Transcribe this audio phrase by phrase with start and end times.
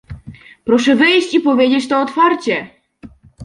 [0.65, 2.69] Proszę wyjść i powiedzieć to otwarcie!